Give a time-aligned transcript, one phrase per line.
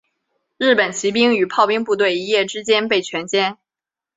[0.57, 3.57] 日军骑兵与炮兵部队一夜之间被全歼。